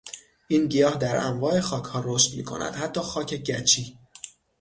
این 0.47 0.67
گیاه 0.67 0.97
در 0.97 1.17
انواع 1.17 1.59
خاکها 1.59 2.01
رشد 2.05 2.35
میکند 2.37 2.75
حتی 2.75 3.01
خاک 3.01 3.33
گچی. 3.33 3.97